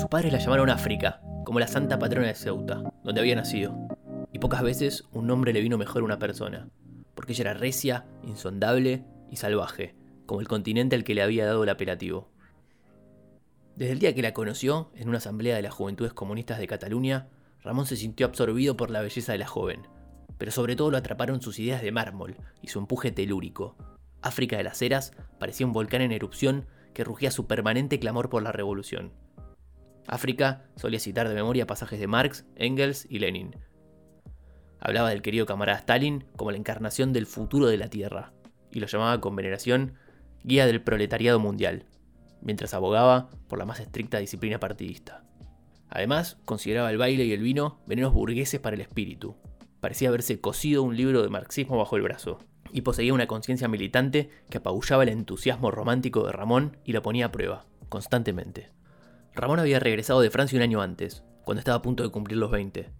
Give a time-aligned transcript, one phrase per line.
[0.00, 3.76] Sus padres la llamaron África, como la santa patrona de Ceuta, donde había nacido.
[4.32, 6.70] Y pocas veces un nombre le vino mejor a una persona,
[7.14, 9.94] porque ella era recia, insondable y salvaje,
[10.24, 12.30] como el continente al que le había dado el apelativo.
[13.76, 17.28] Desde el día que la conoció, en una asamblea de las Juventudes Comunistas de Cataluña,
[17.62, 19.86] Ramón se sintió absorbido por la belleza de la joven,
[20.38, 23.76] pero sobre todo lo atraparon sus ideas de mármol y su empuje telúrico.
[24.22, 26.64] África de las Heras parecía un volcán en erupción
[26.94, 29.12] que rugía su permanente clamor por la revolución.
[30.06, 33.56] África solía citar de memoria pasajes de Marx, Engels y Lenin.
[34.80, 38.32] Hablaba del querido camarada Stalin como la encarnación del futuro de la Tierra,
[38.70, 39.94] y lo llamaba con veneración
[40.42, 41.84] guía del proletariado mundial,
[42.40, 45.24] mientras abogaba por la más estricta disciplina partidista.
[45.88, 49.36] Además, consideraba el baile y el vino venenos burgueses para el espíritu.
[49.80, 52.38] Parecía haberse cosido un libro de marxismo bajo el brazo,
[52.72, 57.26] y poseía una conciencia militante que apabullaba el entusiasmo romántico de Ramón y lo ponía
[57.26, 58.70] a prueba, constantemente.
[59.40, 62.50] Ramón había regresado de Francia un año antes, cuando estaba a punto de cumplir los
[62.50, 62.90] 20.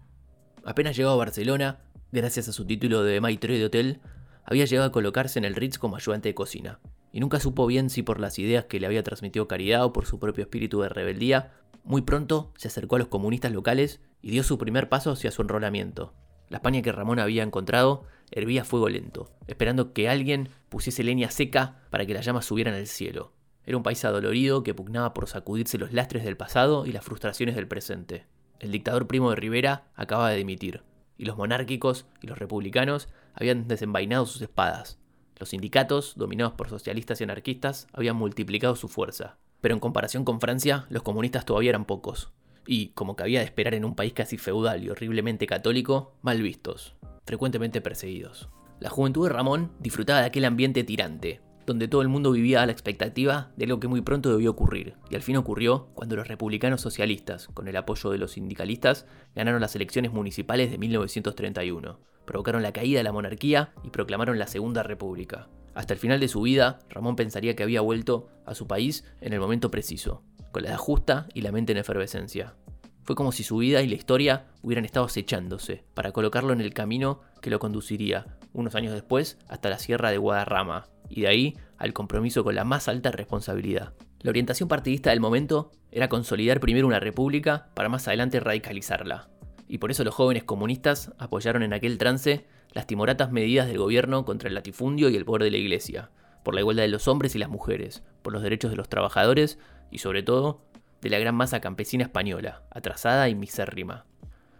[0.65, 4.01] Apenas llegó a Barcelona, gracias a su título de maitre de hotel,
[4.43, 6.79] había llegado a colocarse en el Ritz como ayudante de cocina,
[7.13, 10.07] y nunca supo bien si por las ideas que le había transmitido Caridad o por
[10.07, 11.51] su propio espíritu de rebeldía
[11.83, 15.43] muy pronto se acercó a los comunistas locales y dio su primer paso hacia su
[15.43, 16.15] enrolamiento.
[16.49, 21.29] La España que Ramón había encontrado hervía a fuego lento, esperando que alguien pusiese leña
[21.29, 23.31] seca para que las llamas subieran al cielo.
[23.65, 27.55] Era un país adolorido que pugnaba por sacudirse los lastres del pasado y las frustraciones
[27.55, 28.25] del presente.
[28.59, 30.83] El dictador primo de Rivera acababa de dimitir,
[31.17, 34.99] y los monárquicos y los republicanos habían desenvainado sus espadas.
[35.37, 39.37] Los sindicatos, dominados por socialistas y anarquistas, habían multiplicado su fuerza.
[39.61, 42.31] Pero en comparación con Francia, los comunistas todavía eran pocos,
[42.65, 46.95] y, como cabía de esperar en un país casi feudal y horriblemente católico, mal vistos,
[47.25, 48.49] frecuentemente perseguidos.
[48.79, 52.65] La juventud de Ramón disfrutaba de aquel ambiente tirante, donde todo el mundo vivía a
[52.65, 56.27] la expectativa de lo que muy pronto debió ocurrir, y al fin ocurrió cuando los
[56.27, 62.63] republicanos socialistas, con el apoyo de los sindicalistas, ganaron las elecciones municipales de 1931, provocaron
[62.63, 65.49] la caída de la monarquía y proclamaron la Segunda República.
[65.73, 69.33] Hasta el final de su vida, Ramón pensaría que había vuelto a su país en
[69.33, 72.55] el momento preciso, con la edad justa y la mente en efervescencia.
[73.03, 76.73] Fue como si su vida y la historia hubieran estado acechándose para colocarlo en el
[76.73, 81.57] camino que lo conduciría, unos años después, hasta la sierra de Guadarrama, y de ahí
[81.77, 83.93] al compromiso con la más alta responsabilidad.
[84.21, 89.29] La orientación partidista del momento era consolidar primero una república para más adelante radicalizarla.
[89.67, 94.25] Y por eso los jóvenes comunistas apoyaron en aquel trance las timoratas medidas del gobierno
[94.25, 96.11] contra el latifundio y el poder de la iglesia,
[96.43, 99.59] por la igualdad de los hombres y las mujeres, por los derechos de los trabajadores
[99.89, 100.61] y sobre todo
[101.01, 104.05] de la gran masa campesina española, atrasada y misérrima.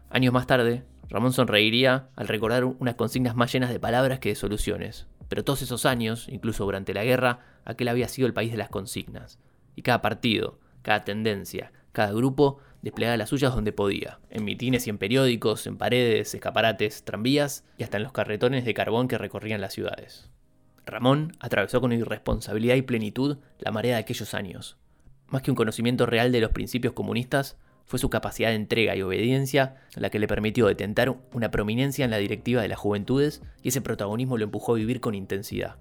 [0.09, 4.35] Años más tarde, Ramón sonreiría al recordar unas consignas más llenas de palabras que de
[4.35, 8.57] soluciones, pero todos esos años, incluso durante la guerra, aquel había sido el país de
[8.57, 9.37] las consignas.
[9.75, 14.89] Y cada partido, cada tendencia, cada grupo desplegaba las suyas donde podía, en mitines y
[14.89, 19.59] en periódicos, en paredes, escaparates, tranvías y hasta en los carretones de carbón que recorrían
[19.59, 20.29] las ciudades.
[20.85, 24.77] Ramón atravesó con irresponsabilidad y plenitud la marea de aquellos años.
[25.27, 27.57] Más que un conocimiento real de los principios comunistas,
[27.91, 32.11] fue su capacidad de entrega y obediencia la que le permitió detentar una prominencia en
[32.11, 35.75] la directiva de las juventudes y ese protagonismo lo empujó a vivir con intensidad.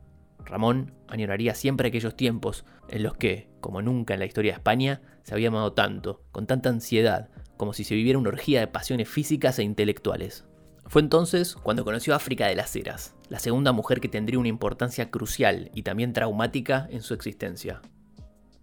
[0.44, 5.02] Ramón añoraría siempre aquellos tiempos en los que, como nunca en la historia de España,
[5.22, 9.08] se había amado tanto, con tanta ansiedad, como si se viviera una orgía de pasiones
[9.08, 10.46] físicas e intelectuales.
[10.86, 14.48] Fue entonces cuando conoció a África de las Heras, la segunda mujer que tendría una
[14.48, 17.80] importancia crucial y también traumática en su existencia.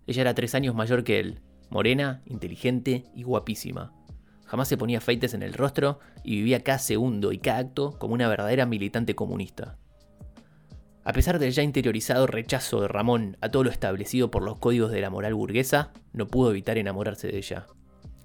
[0.05, 1.39] Ella era tres años mayor que él,
[1.69, 3.93] morena, inteligente y guapísima.
[4.45, 8.13] Jamás se ponía feites en el rostro y vivía cada segundo y cada acto como
[8.13, 9.77] una verdadera militante comunista.
[11.03, 14.91] A pesar del ya interiorizado rechazo de Ramón a todo lo establecido por los códigos
[14.91, 17.67] de la moral burguesa, no pudo evitar enamorarse de ella.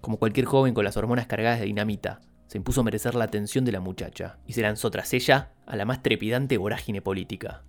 [0.01, 3.73] Como cualquier joven con las hormonas cargadas de dinamita, se impuso merecer la atención de
[3.73, 7.63] la muchacha y se lanzó tras ella a la más trepidante vorágine política.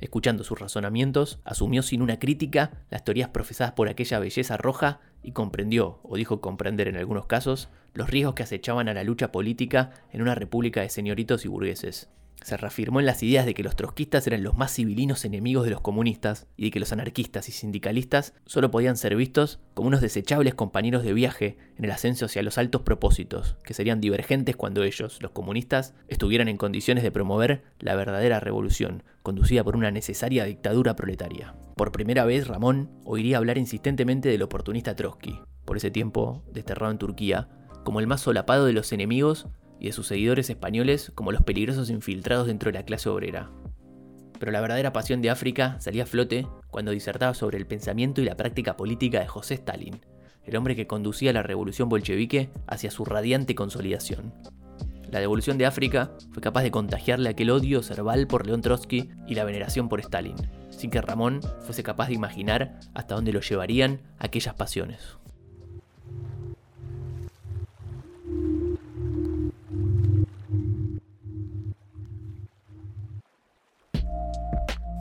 [0.00, 5.32] Escuchando sus razonamientos, asumió sin una crítica las teorías profesadas por aquella belleza roja y
[5.32, 9.90] comprendió, o dijo comprender en algunos casos, los riesgos que acechaban a la lucha política
[10.12, 12.08] en una república de señoritos y burgueses.
[12.42, 15.70] Se reafirmó en las ideas de que los trotskistas eran los más civilinos enemigos de
[15.70, 20.00] los comunistas y de que los anarquistas y sindicalistas solo podían ser vistos como unos
[20.00, 24.84] desechables compañeros de viaje en el ascenso hacia los altos propósitos, que serían divergentes cuando
[24.84, 30.44] ellos, los comunistas, estuvieran en condiciones de promover la verdadera revolución, conducida por una necesaria
[30.44, 31.54] dictadura proletaria.
[31.76, 36.98] Por primera vez, Ramón oiría hablar insistentemente del oportunista Trotsky, por ese tiempo desterrado en
[36.98, 37.48] Turquía,
[37.84, 39.48] como el más solapado de los enemigos
[39.80, 43.50] y de sus seguidores españoles como los peligrosos infiltrados dentro de la clase obrera.
[44.38, 48.24] Pero la verdadera pasión de África salía a flote cuando disertaba sobre el pensamiento y
[48.24, 50.00] la práctica política de José Stalin,
[50.44, 54.32] el hombre que conducía la revolución bolchevique hacia su radiante consolidación.
[55.10, 59.34] La devolución de África fue capaz de contagiarle aquel odio cerval por León Trotsky y
[59.34, 60.36] la veneración por Stalin,
[60.70, 65.18] sin que Ramón fuese capaz de imaginar hasta dónde lo llevarían aquellas pasiones.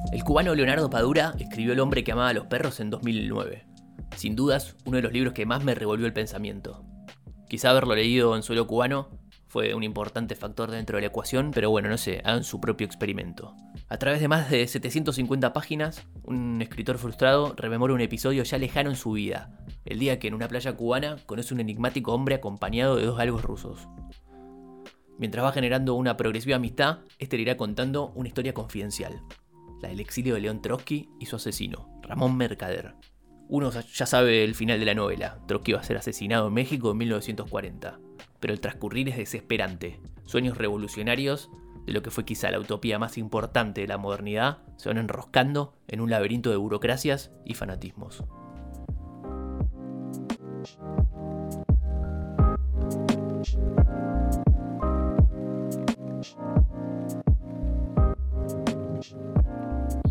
[0.09, 3.67] El cubano Leonardo Padura escribió El hombre que amaba a los perros en 2009.
[4.15, 6.85] Sin dudas, uno de los libros que más me revolvió el pensamiento.
[7.49, 9.09] Quizá haberlo leído en suelo cubano
[9.47, 12.87] fue un importante factor dentro de la ecuación, pero bueno, no sé, hagan su propio
[12.87, 13.53] experimento.
[13.89, 18.89] A través de más de 750 páginas, un escritor frustrado rememora un episodio ya lejano
[18.89, 22.95] en su vida, el día que en una playa cubana conoce un enigmático hombre acompañado
[22.95, 23.89] de dos galgos rusos.
[25.17, 29.21] Mientras va generando una progresiva amistad, este le irá contando una historia confidencial,
[29.81, 32.95] la del exilio de León Trotsky y su asesino, Ramón Mercader.
[33.49, 36.91] Uno ya sabe el final de la novela, Trotsky va a ser asesinado en México
[36.91, 37.99] en 1940
[38.39, 39.99] pero el transcurrir es desesperante.
[40.25, 41.49] Sueños revolucionarios
[41.85, 45.73] de lo que fue quizá la utopía más importante de la modernidad se van enroscando
[45.87, 48.23] en un laberinto de burocracias y fanatismos.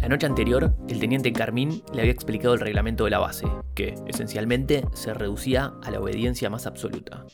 [0.07, 3.45] La noche anterior, el teniente Carmín le había explicado el reglamento de la base,
[3.75, 7.27] que, esencialmente, se reducía a la obediencia más absoluta.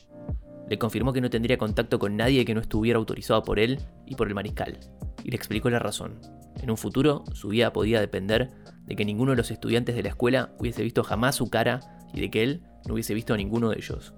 [0.67, 3.77] Le confirmó que no tendría contacto con nadie que no estuviera autorizado por él
[4.07, 4.79] y por el mariscal,
[5.23, 6.19] y le explicó la razón.
[6.63, 8.49] En un futuro, su vida podía depender
[8.87, 11.79] de que ninguno de los estudiantes de la escuela hubiese visto jamás su cara
[12.11, 14.15] y de que él no hubiese visto a ninguno de ellos.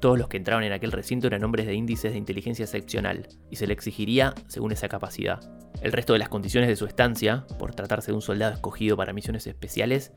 [0.00, 3.56] Todos los que entraban en aquel recinto eran hombres de índices de inteligencia excepcional, y
[3.56, 5.40] se le exigiría según esa capacidad.
[5.82, 9.12] El resto de las condiciones de su estancia, por tratarse de un soldado escogido para
[9.12, 10.12] misiones especiales,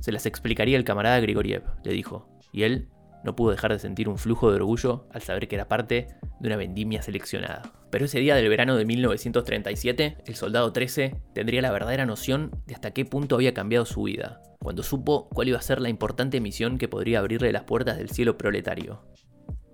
[0.00, 2.88] se las explicaría el camarada Grigoriev, le dijo, y él
[3.24, 6.08] no pudo dejar de sentir un flujo de orgullo al saber que era parte
[6.40, 7.62] de una vendimia seleccionada.
[7.90, 12.74] Pero ese día del verano de 1937, el soldado 13 tendría la verdadera noción de
[12.74, 16.40] hasta qué punto había cambiado su vida, cuando supo cuál iba a ser la importante
[16.40, 19.02] misión que podría abrirle las puertas del cielo proletario.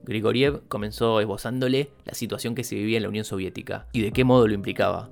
[0.05, 4.23] Grigoriev comenzó esbozándole la situación que se vivía en la Unión Soviética y de qué
[4.23, 5.11] modo lo implicaba.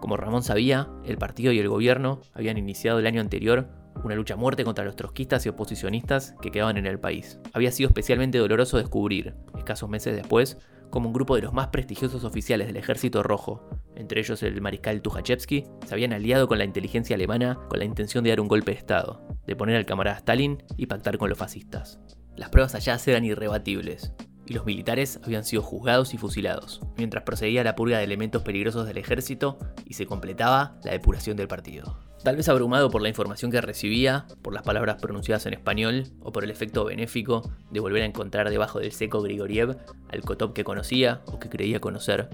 [0.00, 3.68] Como Ramón sabía, el partido y el gobierno habían iniciado el año anterior
[4.04, 7.38] una lucha a muerte contra los trotskistas y oposicionistas que quedaban en el país.
[7.52, 10.58] Había sido especialmente doloroso descubrir, escasos meses después,
[10.90, 15.02] como un grupo de los más prestigiosos oficiales del Ejército Rojo, entre ellos el mariscal
[15.02, 18.72] Tukhachevsky, se habían aliado con la inteligencia alemana con la intención de dar un golpe
[18.72, 22.00] de Estado, de poner al camarada Stalin y pactar con los fascistas.
[22.36, 24.12] Las pruebas allá eran irrebatibles,
[24.50, 28.84] y los militares habían sido juzgados y fusilados, mientras procedía la purga de elementos peligrosos
[28.84, 32.00] del ejército y se completaba la depuración del partido.
[32.24, 36.32] Tal vez abrumado por la información que recibía, por las palabras pronunciadas en español o
[36.32, 40.64] por el efecto benéfico de volver a encontrar debajo del seco Grigoriev al Kotov que
[40.64, 42.28] conocía o que creía conocer,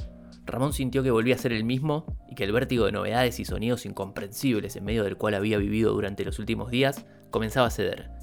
[0.47, 3.45] Ramón sintió que volvía a ser el mismo y que el vértigo de novedades y
[3.45, 8.16] sonidos incomprensibles en medio del cual había vivido durante los últimos días comenzaba a ceder,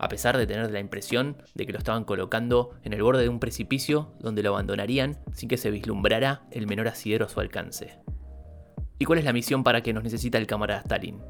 [0.00, 3.28] a pesar de tener la impresión de que lo estaban colocando en el borde de
[3.28, 7.98] un precipicio donde lo abandonarían sin que se vislumbrara el menor asidero a su alcance.
[8.98, 11.20] ¿Y cuál es la misión para que nos necesita el camarada Stalin?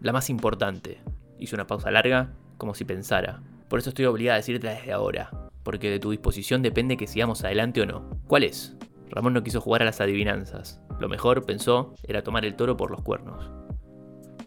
[0.00, 1.00] La más importante.
[1.38, 3.42] Hizo una pausa larga, como si pensara.
[3.68, 5.30] Por eso estoy obligada a decirte desde ahora,
[5.62, 8.20] porque de tu disposición depende que sigamos adelante o no.
[8.26, 8.76] ¿Cuál es?
[9.08, 10.82] Ramón no quiso jugar a las adivinanzas.
[11.00, 13.50] Lo mejor, pensó, era tomar el toro por los cuernos.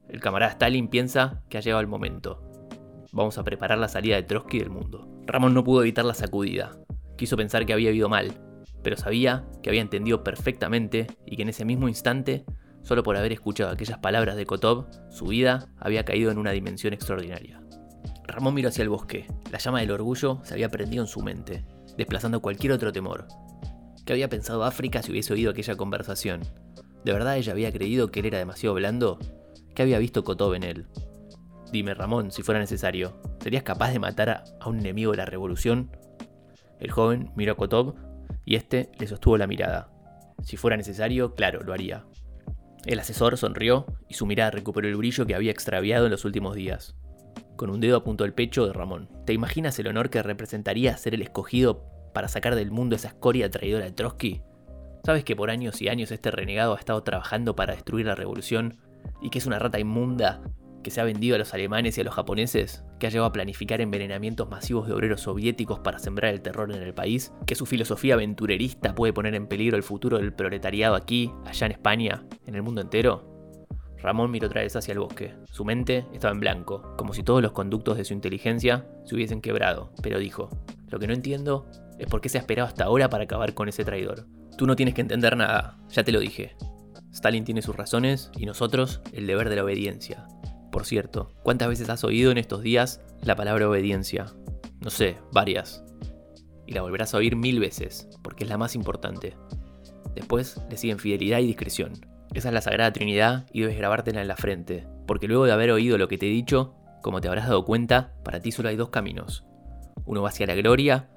[0.07, 2.45] El camarada Stalin piensa que ha llegado el momento.
[3.15, 5.07] Vamos a preparar la salida de Trotsky del mundo.
[5.25, 6.77] Ramón no pudo evitar la sacudida.
[7.17, 8.34] Quiso pensar que había ido mal,
[8.84, 12.43] pero sabía que había entendido perfectamente y que en ese mismo instante,
[12.84, 16.93] solo por haber escuchado aquellas palabras de Kotov, su vida había caído en una dimensión
[16.93, 17.62] extraordinaria.
[18.27, 19.27] Ramón miró hacia el bosque.
[19.50, 23.29] La llama del orgullo se había prendido en su mente, desplazando cualquier otro temor.
[24.05, 26.41] ¿Qué había pensado África si hubiese oído aquella conversación?
[27.05, 29.19] ¿De verdad ella había creído que él era demasiado blando?
[29.74, 30.88] ¿Qué había visto Kotov en él?
[31.72, 35.91] Dime, Ramón, si fuera necesario, ¿serías capaz de matar a un enemigo de la revolución?
[36.79, 37.95] El joven miró a Kotov
[38.45, 39.89] y este le sostuvo la mirada.
[40.43, 42.05] Si fuera necesario, claro, lo haría.
[42.86, 46.55] El asesor sonrió y su mirada recuperó el brillo que había extraviado en los últimos
[46.55, 46.95] días.
[47.55, 49.10] Con un dedo apuntó al pecho de Ramón.
[49.25, 53.50] ¿Te imaginas el honor que representaría ser el escogido para sacar del mundo esa escoria
[53.50, 54.41] traidora de Trotsky?
[55.03, 58.77] ¿Sabes que por años y años este renegado ha estado trabajando para destruir la revolución
[59.22, 60.41] y que es una rata inmunda
[60.85, 63.31] que se ha vendido a los alemanes y a los japoneses, que ha llegado a
[63.31, 67.65] planificar envenenamientos masivos de obreros soviéticos para sembrar el terror en el país, que su
[67.65, 72.53] filosofía aventurerista puede poner en peligro el futuro del proletariado aquí, allá en España, en
[72.53, 73.57] el mundo entero?
[73.97, 75.33] Ramón miró otra vez hacia el bosque.
[75.51, 79.41] Su mente estaba en blanco, como si todos los conductos de su inteligencia se hubiesen
[79.41, 80.51] quebrado, pero dijo,
[80.89, 81.65] lo que no entiendo
[81.97, 84.27] es por qué se ha esperado hasta ahora para acabar con ese traidor.
[84.55, 86.55] Tú no tienes que entender nada, ya te lo dije.
[87.11, 90.27] Stalin tiene sus razones y nosotros el deber de la obediencia.
[90.75, 94.25] Por cierto, ¿cuántas veces has oído en estos días la palabra obediencia?
[94.82, 95.86] No sé, varias.
[96.67, 99.38] Y la volverás a oír mil veces, porque es la más importante.
[100.15, 101.94] Después le siguen fidelidad y discreción.
[102.34, 105.72] Esa es la Sagrada Trinidad y debes grabártela en la frente, porque luego de haber
[105.72, 108.75] oído lo que te he dicho, como te habrás dado cuenta, para ti solo hay
[108.75, 109.46] dos caminos.
[110.03, 111.08] Uno va hacia la gloria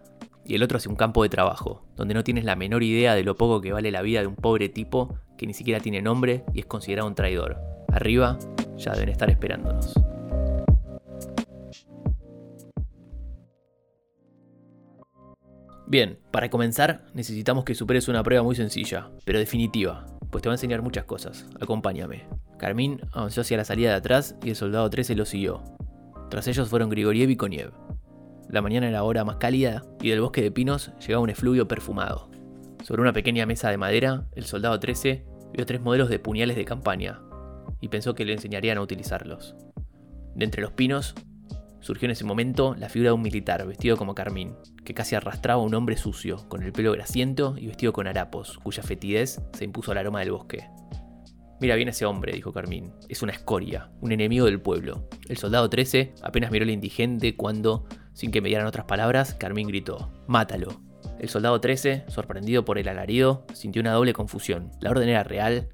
[0.44, 3.24] y el otro hacia un campo de trabajo, donde no tienes la menor idea de
[3.24, 6.44] lo poco que vale la vida de un pobre tipo que ni siquiera tiene nombre
[6.54, 7.58] y es considerado un traidor.
[7.88, 8.38] Arriba
[8.78, 9.94] ya deben estar esperándonos.
[15.86, 20.52] Bien, para comenzar necesitamos que superes una prueba muy sencilla, pero definitiva, pues te va
[20.52, 21.46] a enseñar muchas cosas.
[21.60, 22.26] Acompáñame.
[22.58, 25.62] Carmín avanzó hacia la salida de atrás y el soldado 13 lo siguió.
[26.28, 27.72] Tras ellos fueron Grigoriev y Koniev.
[28.50, 32.30] La mañana era hora más cálida y del bosque de pinos llegaba un efluvio perfumado.
[32.84, 36.64] Sobre una pequeña mesa de madera, el soldado 13 vio tres modelos de puñales de
[36.64, 37.22] campaña
[37.80, 39.56] y pensó que le enseñarían a utilizarlos.
[40.34, 41.14] De entre los pinos
[41.80, 45.62] surgió en ese momento la figura de un militar vestido como carmín, que casi arrastraba
[45.62, 49.64] a un hombre sucio, con el pelo grasiento y vestido con harapos, cuya fetidez se
[49.64, 50.68] impuso al aroma del bosque.
[51.60, 52.92] Mira bien ese hombre, dijo Carmín.
[53.08, 55.08] Es una escoria, un enemigo del pueblo.
[55.28, 59.66] El soldado 13 apenas miró al indigente cuando, sin que me dieran otras palabras, Carmín
[59.66, 60.80] gritó: Mátalo.
[61.18, 64.70] El soldado 13, sorprendido por el alarido, sintió una doble confusión.
[64.80, 65.68] La orden era real.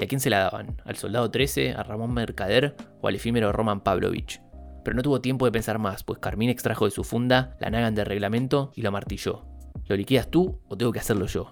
[0.00, 0.80] ¿Y a quién se la daban?
[0.86, 4.40] ¿Al soldado 13, a Ramón Mercader o al efímero Roman Pavlovich?
[4.82, 7.94] pero no tuvo tiempo de pensar más, pues Carmín extrajo de su funda la nagan
[7.94, 9.44] de reglamento y lo martilló.
[9.86, 11.50] ¿Lo liquidas tú o tengo que hacerlo yo?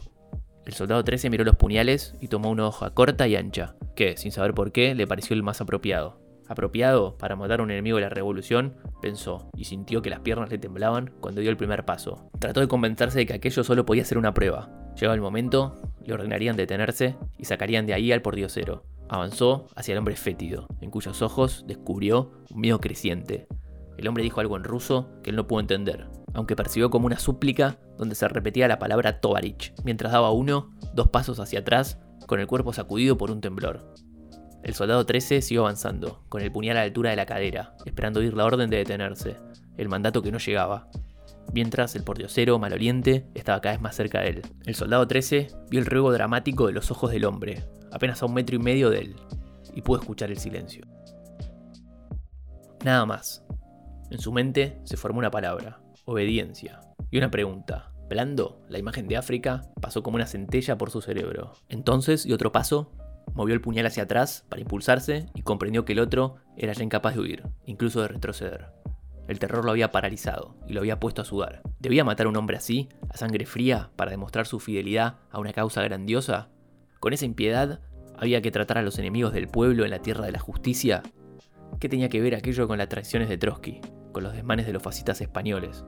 [0.65, 4.33] El soldado 13 miró los puñales y tomó una hoja corta y ancha, que, sin
[4.33, 6.23] saber por qué, le pareció el más apropiado.
[6.49, 10.51] Apropiado para matar a un enemigo de la revolución, pensó, y sintió que las piernas
[10.51, 12.31] le temblaban cuando dio el primer paso.
[12.39, 14.71] Trató de convencerse de que aquello solo podía ser una prueba.
[14.95, 18.85] Llegado el momento, le ordenarían detenerse y sacarían de ahí al pordiosero.
[19.11, 23.47] Avanzó hacia el hombre fétido, en cuyos ojos descubrió un miedo creciente.
[23.99, 27.19] El hombre dijo algo en ruso que él no pudo entender, aunque percibió como una
[27.19, 32.41] súplica donde se repetía la palabra Tovarich, mientras daba uno, dos pasos hacia atrás, con
[32.41, 33.95] el cuerpo sacudido por un temblor.
[34.63, 38.21] El soldado 13 siguió avanzando, con el puñal a la altura de la cadera, esperando
[38.21, 39.37] oír la orden de detenerse,
[39.77, 40.89] el mandato que no llegaba.
[41.55, 44.43] Mientras el pordiosero, maloliente, estaba cada vez más cerca de él.
[44.67, 48.35] El soldado 13 vio el ruego dramático de los ojos del hombre, apenas a un
[48.35, 49.17] metro y medio de él,
[49.75, 50.85] y pudo escuchar el silencio.
[52.85, 53.45] Nada más.
[54.11, 57.93] En su mente se formó una palabra, obediencia, y una pregunta.
[58.09, 61.53] Blando, la imagen de África, pasó como una centella por su cerebro.
[61.69, 62.91] Entonces, y otro paso,
[63.35, 67.15] movió el puñal hacia atrás para impulsarse y comprendió que el otro era ya incapaz
[67.15, 68.67] de huir, incluso de retroceder.
[69.29, 71.63] El terror lo había paralizado y lo había puesto a sudar.
[71.79, 75.53] ¿Debía matar a un hombre así, a sangre fría, para demostrar su fidelidad a una
[75.53, 76.49] causa grandiosa?
[76.99, 77.81] Con esa impiedad,
[78.17, 81.03] había que tratar a los enemigos del pueblo en la tierra de la justicia.
[81.79, 83.81] ¿Qué tenía que ver aquello con las traiciones de Trotsky,
[84.13, 85.85] con los desmanes de los fascistas españoles?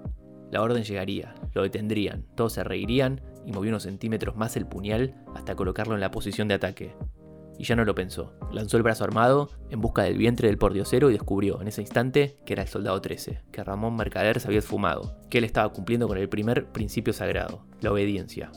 [0.50, 5.14] La orden llegaría, lo detendrían, todos se reirían y movió unos centímetros más el puñal
[5.34, 6.94] hasta colocarlo en la posición de ataque.
[7.60, 8.32] Y ya no lo pensó.
[8.50, 12.38] Lanzó el brazo armado en busca del vientre del pordiosero y descubrió en ese instante
[12.46, 16.08] que era el soldado 13, que Ramón Mercader se había esfumado, que él estaba cumpliendo
[16.08, 18.50] con el primer principio sagrado, la obediencia.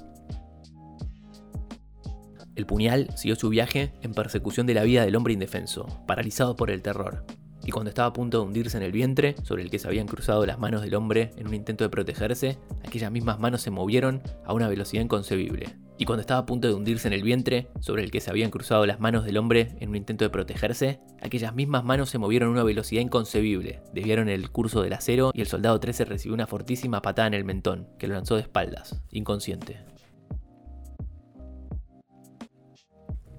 [2.56, 6.72] El puñal siguió su viaje en persecución de la vida del hombre indefenso, paralizado por
[6.72, 7.26] el terror.
[7.66, 10.08] Y cuando estaba a punto de hundirse en el vientre, sobre el que se habían
[10.08, 12.58] cruzado las manos del hombre en un intento de protegerse,
[12.88, 15.83] aquellas mismas manos se movieron a una velocidad inconcebible.
[15.98, 18.50] Y cuando estaba a punto de hundirse en el vientre, sobre el que se habían
[18.50, 22.50] cruzado las manos del hombre en un intento de protegerse, aquellas mismas manos se movieron
[22.50, 26.48] a una velocidad inconcebible, desviaron el curso del acero y el soldado 13 recibió una
[26.48, 29.82] fortísima patada en el mentón, que lo lanzó de espaldas, inconsciente.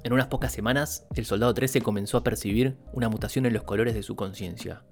[0.05, 3.95] En unas pocas semanas, el soldado 13 comenzó a percibir una mutación en los colores
[3.95, 4.85] de su conciencia.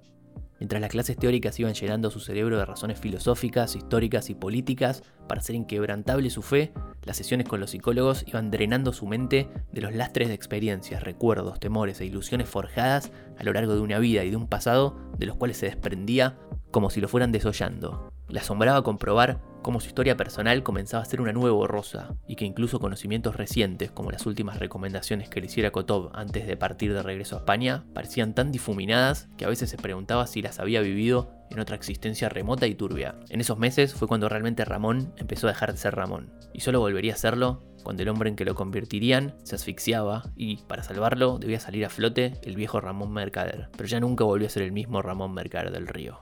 [0.58, 5.02] Mientras las clases teóricas iban llenando su cerebro de razones filosóficas, históricas y políticas
[5.32, 6.74] para hacer inquebrantable su fe,
[7.04, 11.58] las sesiones con los psicólogos iban drenando su mente de los lastres de experiencias, recuerdos,
[11.58, 15.24] temores e ilusiones forjadas a lo largo de una vida y de un pasado de
[15.24, 16.36] los cuales se desprendía
[16.70, 18.12] como si lo fueran desollando.
[18.28, 22.44] Le asombraba comprobar cómo su historia personal comenzaba a ser una nueva borrosa, y que
[22.44, 27.02] incluso conocimientos recientes, como las últimas recomendaciones que le hiciera Kotov antes de partir de
[27.02, 31.30] regreso a España, parecían tan difuminadas que a veces se preguntaba si las había vivido
[31.52, 33.16] en otra existencia remota y turbia.
[33.28, 36.80] En esos meses fue cuando realmente Ramón empezó a dejar de ser Ramón, y solo
[36.80, 41.38] volvería a serlo cuando el hombre en que lo convertirían se asfixiaba y, para salvarlo,
[41.38, 44.72] debía salir a flote el viejo Ramón Mercader, pero ya nunca volvió a ser el
[44.72, 46.20] mismo Ramón Mercader del Río.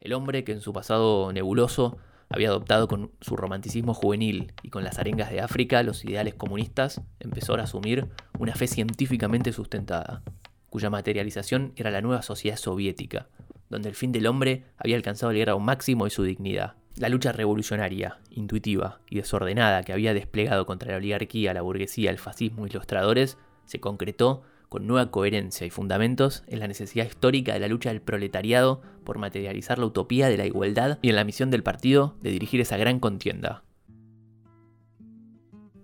[0.00, 1.98] El hombre que en su pasado nebuloso
[2.30, 7.02] había adoptado con su romanticismo juvenil y con las arengas de África los ideales comunistas,
[7.18, 10.22] empezó a asumir una fe científicamente sustentada,
[10.70, 13.28] cuya materialización era la nueva sociedad soviética,
[13.68, 16.74] donde el fin del hombre había alcanzado el grado máximo de su dignidad.
[16.96, 22.18] La lucha revolucionaria, intuitiva y desordenada que había desplegado contra la oligarquía, la burguesía, el
[22.18, 27.52] fascismo y los tradores se concretó con nueva coherencia y fundamentos en la necesidad histórica
[27.52, 31.24] de la lucha del proletariado por materializar la utopía de la igualdad y en la
[31.24, 33.64] misión del partido de dirigir esa gran contienda.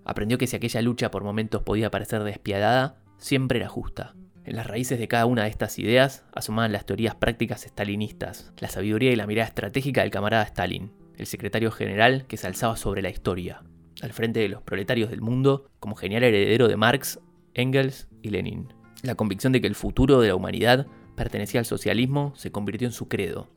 [0.05, 4.15] Aprendió que si aquella lucha por momentos podía parecer despiadada, siempre era justa.
[4.47, 8.69] En las raíces de cada una de estas ideas asomaban las teorías prácticas estalinistas, la
[8.69, 13.03] sabiduría y la mirada estratégica del camarada Stalin, el secretario general que se alzaba sobre
[13.03, 13.65] la historia,
[14.03, 17.19] al frente de los proletarios del mundo como genial heredero de Marx,
[17.55, 18.73] Engels y Lenin.
[19.03, 20.87] La convicción de que el futuro de la humanidad
[21.17, 23.51] pertenecía al socialismo se convirtió en su credo.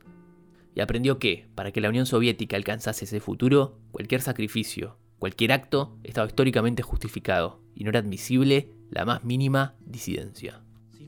[0.74, 5.96] Y aprendió que, para que la Unión Soviética alcanzase ese futuro, cualquier sacrificio, cualquier acto
[6.02, 10.62] estaba históricamente justificado y no era admisible la más mínima disidencia.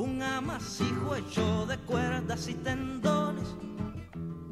[0.00, 3.48] un amasijo hecho de cuerdas y tendones,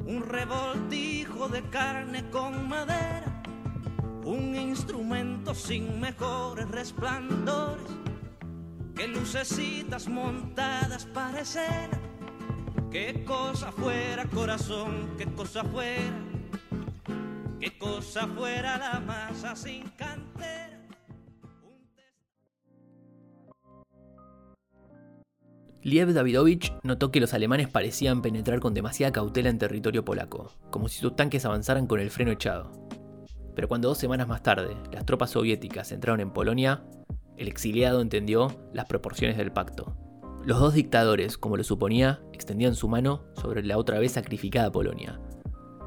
[0.05, 3.41] un revoltijo de carne con madera,
[4.23, 7.99] un instrumento sin mejores resplandores
[8.99, 11.97] qué lucecitas montadas para escena,
[12.91, 16.19] qué cosa fuera corazón, qué cosa fuera,
[17.61, 20.28] qué cosa fuera la masa sin cantera.
[25.89, 30.87] Liev Davidovich notó que los alemanes parecían penetrar con demasiada cautela en territorio polaco, como
[30.87, 32.71] si sus tanques avanzaran con el freno echado.
[33.55, 36.83] Pero cuando dos semanas más tarde las tropas soviéticas entraron en Polonia,
[37.37, 39.97] el exiliado entendió las proporciones del pacto.
[40.45, 45.19] Los dos dictadores, como lo suponía, extendían su mano sobre la otra vez sacrificada Polonia.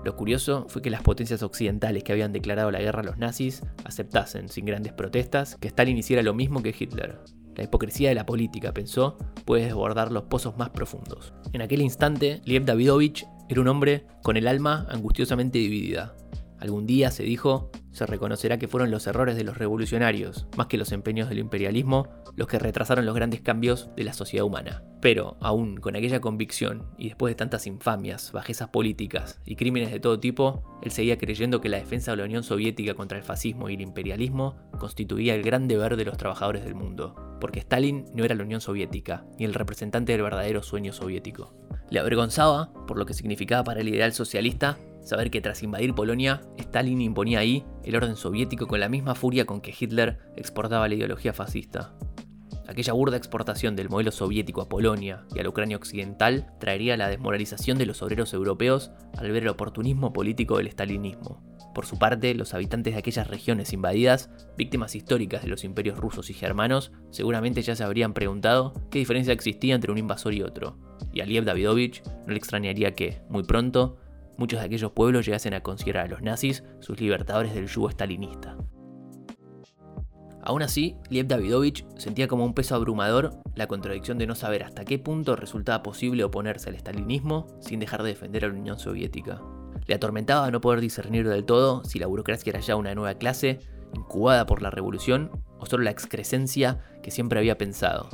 [0.05, 3.63] Lo curioso fue que las potencias occidentales que habían declarado la guerra a los nazis
[3.85, 7.21] aceptasen, sin grandes protestas, que Stalin hiciera lo mismo que Hitler.
[7.57, 11.33] La hipocresía de la política, pensó, puede desbordar los pozos más profundos.
[11.53, 16.17] En aquel instante, Liev Davidovich era un hombre con el alma angustiosamente dividida.
[16.63, 20.79] Algún día, se dijo, se reconocerá que fueron los errores de los revolucionarios, más que
[20.79, 24.85] los empeños del imperialismo, los que retrasaron los grandes cambios de la sociedad humana.
[25.01, 29.99] Pero, aún con aquella convicción, y después de tantas infamias, bajezas políticas y crímenes de
[29.99, 33.69] todo tipo, él seguía creyendo que la defensa de la Unión Soviética contra el fascismo
[33.69, 38.25] y el imperialismo constituía el gran deber de los trabajadores del mundo, porque Stalin no
[38.25, 41.57] era la Unión Soviética, ni el representante del verdadero sueño soviético.
[41.91, 46.43] Le avergonzaba, por lo que significaba para el ideal socialista, Saber que tras invadir Polonia,
[46.57, 50.95] Stalin imponía ahí el orden soviético con la misma furia con que Hitler exportaba la
[50.95, 51.95] ideología fascista.
[52.69, 57.09] Aquella burda exportación del modelo soviético a Polonia y a la Ucrania occidental traería la
[57.09, 61.43] desmoralización de los obreros europeos al ver el oportunismo político del stalinismo.
[61.75, 66.31] Por su parte, los habitantes de aquellas regiones invadidas, víctimas históricas de los imperios rusos
[66.31, 70.77] y germanos, seguramente ya se habrían preguntado qué diferencia existía entre un invasor y otro.
[71.13, 73.97] Y a Liev Davidovich no le extrañaría que, muy pronto,
[74.37, 78.57] muchos de aquellos pueblos llegasen a considerar a los nazis sus libertadores del yugo estalinista.
[80.45, 84.85] Aún así, Liev Davidovich sentía como un peso abrumador la contradicción de no saber hasta
[84.85, 89.41] qué punto resultaba posible oponerse al estalinismo sin dejar de defender a la Unión Soviética.
[89.87, 93.61] Le atormentaba no poder discernir del todo si la burocracia era ya una nueva clase,
[93.95, 98.09] incubada por la revolución, o solo la excrescencia que siempre había pensado.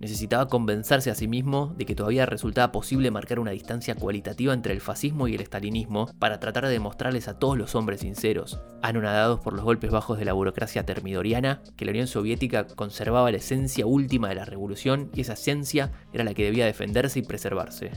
[0.00, 4.72] Necesitaba convencerse a sí mismo de que todavía resultaba posible marcar una distancia cualitativa entre
[4.72, 9.40] el fascismo y el estalinismo para tratar de demostrarles a todos los hombres sinceros, anonadados
[9.40, 13.84] por los golpes bajos de la burocracia termidoriana, que la Unión Soviética conservaba la esencia
[13.84, 17.90] última de la revolución y esa esencia era la que debía defenderse y preservarse.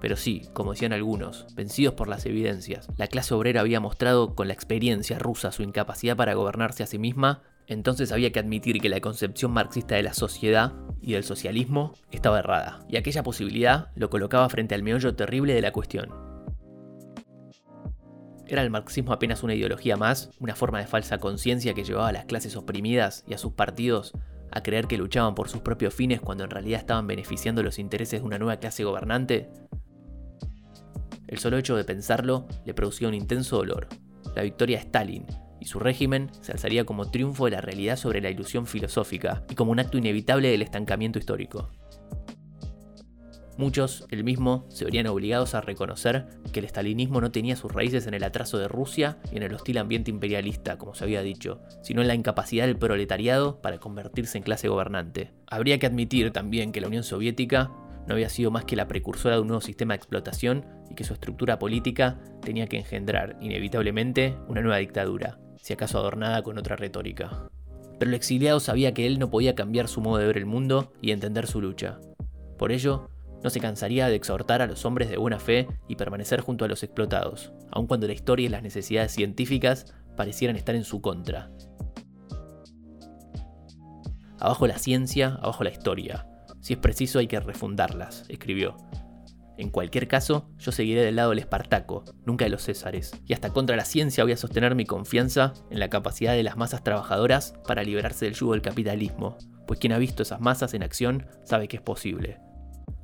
[0.00, 4.48] Pero sí, como decían algunos, vencidos por las evidencias, la clase obrera había mostrado con
[4.48, 8.88] la experiencia rusa su incapacidad para gobernarse a sí misma, entonces había que admitir que
[8.88, 14.10] la concepción marxista de la sociedad y del socialismo estaba errada, y aquella posibilidad lo
[14.10, 16.10] colocaba frente al meollo terrible de la cuestión.
[18.46, 22.12] ¿Era el marxismo apenas una ideología más, una forma de falsa conciencia que llevaba a
[22.12, 24.12] las clases oprimidas y a sus partidos
[24.52, 28.20] a creer que luchaban por sus propios fines cuando en realidad estaban beneficiando los intereses
[28.20, 29.50] de una nueva clase gobernante?
[31.26, 33.88] El solo hecho de pensarlo le producía un intenso dolor.
[34.36, 35.26] La victoria de Stalin
[35.60, 39.54] y su régimen se alzaría como triunfo de la realidad sobre la ilusión filosófica y
[39.54, 41.70] como un acto inevitable del estancamiento histórico.
[43.58, 48.06] Muchos, el mismo, se verían obligados a reconocer que el estalinismo no tenía sus raíces
[48.06, 51.62] en el atraso de Rusia y en el hostil ambiente imperialista, como se había dicho,
[51.82, 55.32] sino en la incapacidad del proletariado para convertirse en clase gobernante.
[55.46, 57.72] Habría que admitir también que la Unión Soviética
[58.06, 61.04] no había sido más que la precursora de un nuevo sistema de explotación y que
[61.04, 66.76] su estructura política tenía que engendrar inevitablemente una nueva dictadura, si acaso adornada con otra
[66.76, 67.50] retórica.
[67.98, 70.92] Pero el exiliado sabía que él no podía cambiar su modo de ver el mundo
[71.02, 71.98] y entender su lucha.
[72.56, 73.10] Por ello,
[73.42, 76.68] no se cansaría de exhortar a los hombres de buena fe y permanecer junto a
[76.68, 81.50] los explotados, aun cuando la historia y las necesidades científicas parecieran estar en su contra.
[84.38, 86.28] Abajo la ciencia, abajo la historia,
[86.60, 88.76] si es preciso hay que refundarlas, escribió.
[89.58, 93.50] En cualquier caso, yo seguiré del lado del Espartaco, nunca de los Césares, y hasta
[93.50, 97.54] contra la ciencia voy a sostener mi confianza en la capacidad de las masas trabajadoras
[97.66, 101.68] para liberarse del yugo del capitalismo, pues quien ha visto esas masas en acción sabe
[101.68, 102.38] que es posible.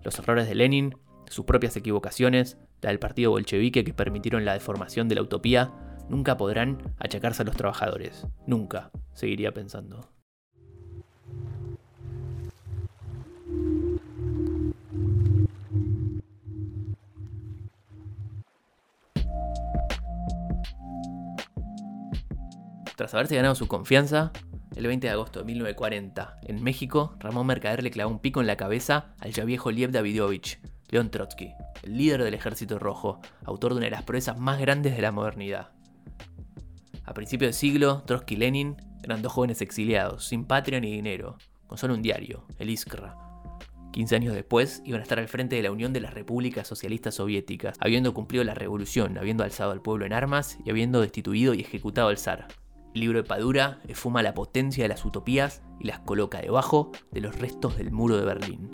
[0.03, 0.97] Los errores de Lenin,
[1.29, 5.73] sus propias equivocaciones, la del partido bolchevique que permitieron la deformación de la utopía,
[6.09, 8.27] nunca podrán achacarse a los trabajadores.
[8.47, 10.12] Nunca, seguiría pensando.
[22.97, 24.33] Tras haberse ganado su confianza,
[24.77, 28.47] el 20 de agosto de 1940, en México, Ramón Mercader le clavó un pico en
[28.47, 33.73] la cabeza al ya viejo Liev Davidovich, León Trotsky, el líder del Ejército Rojo, autor
[33.73, 35.71] de una de las proezas más grandes de la modernidad.
[37.05, 41.39] A principios de siglo, Trotsky y Lenin eran dos jóvenes exiliados, sin patria ni dinero,
[41.67, 43.17] con solo un diario, el Iskra.
[43.93, 47.17] 15 años después iban a estar al frente de la Unión de las Repúblicas Socialistas
[47.17, 51.61] Soviéticas, habiendo cumplido la revolución, habiendo alzado al pueblo en armas y habiendo destituido y
[51.61, 52.49] ejecutado al zar,
[52.95, 57.21] el libro de Padura esfuma la potencia de las utopías y las coloca debajo de
[57.21, 58.71] los restos del muro de Berlín.